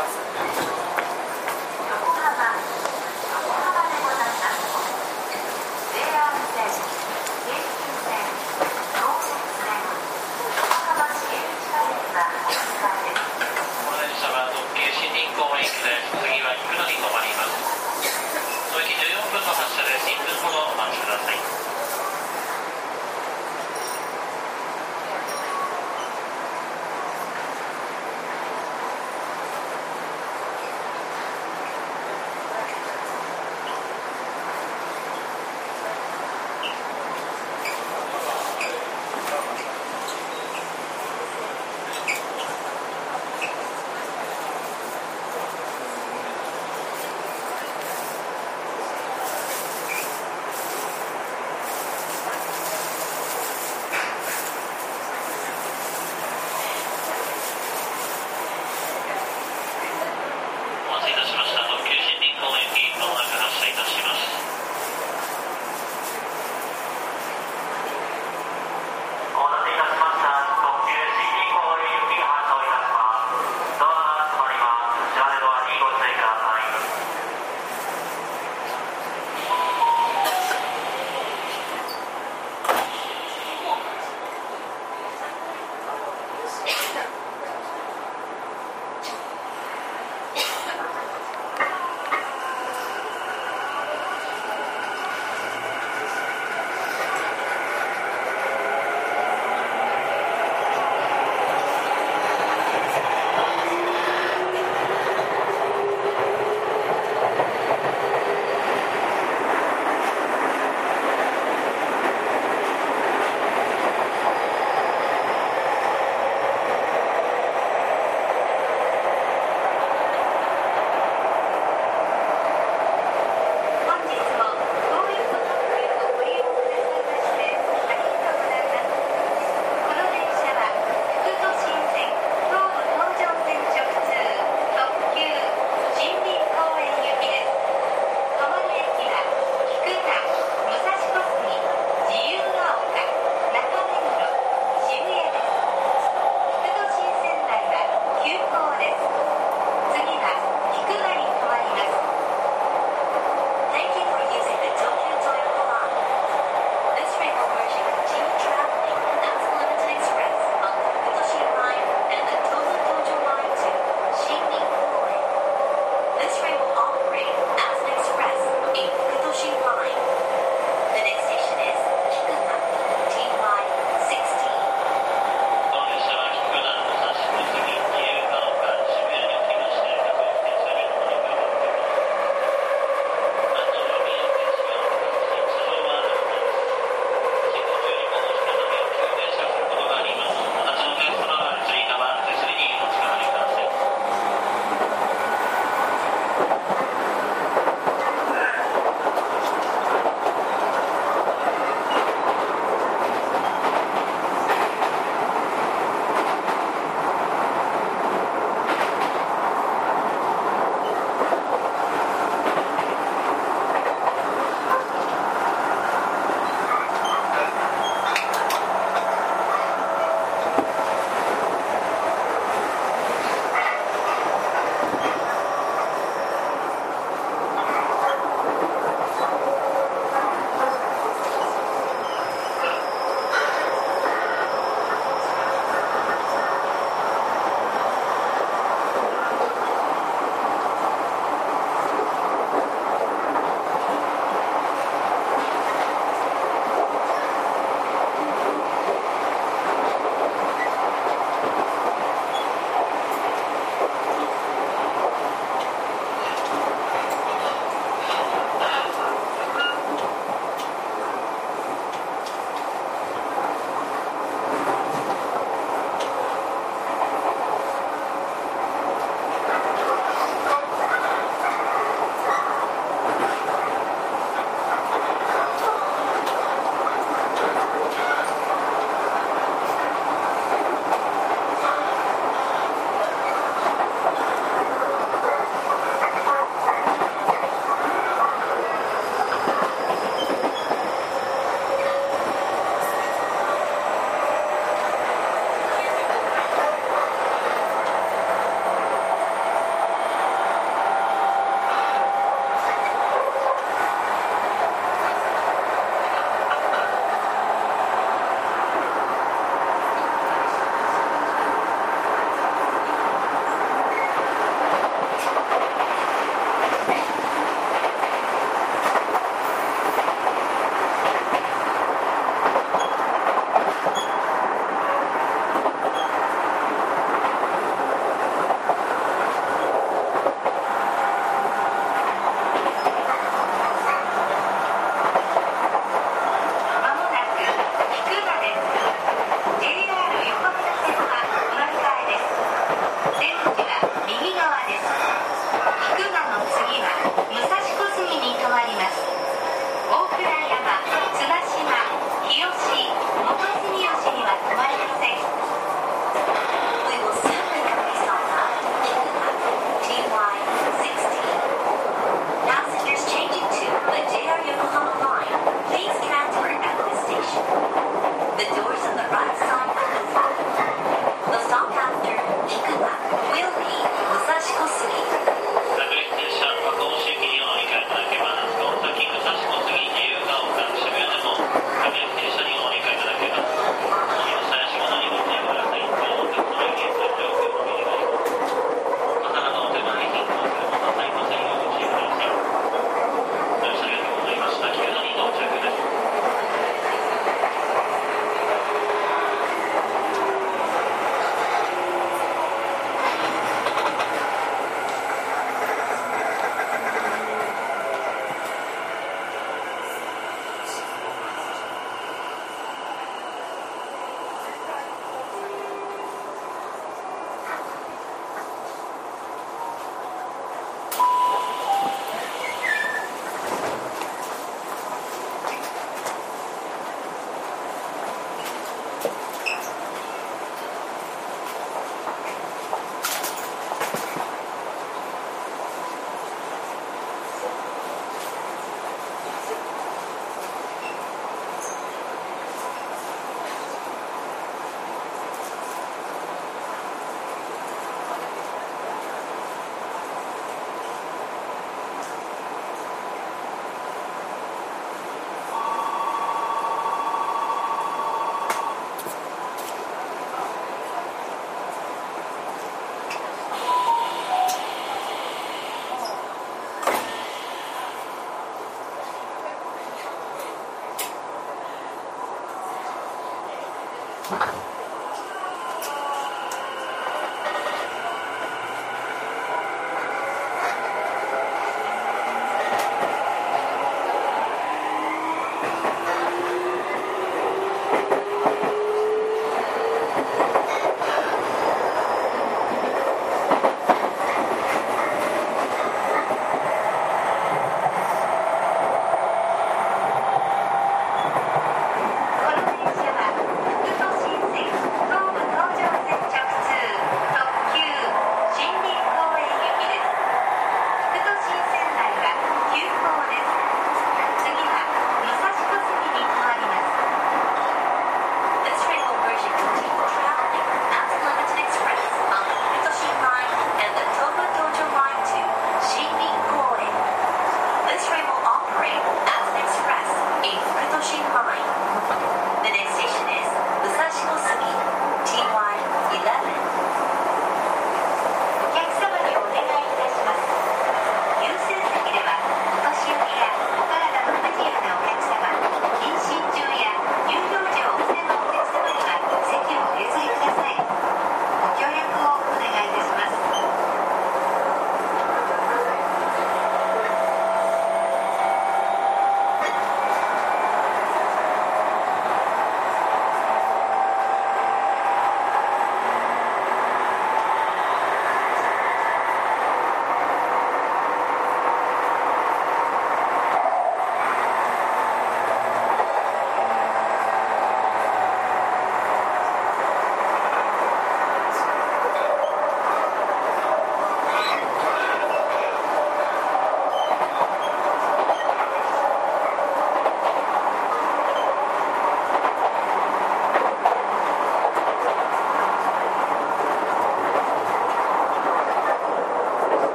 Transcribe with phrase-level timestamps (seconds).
[0.00, 0.29] pasa.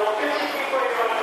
[0.00, 0.12] 聞こ
[0.80, 1.19] えた。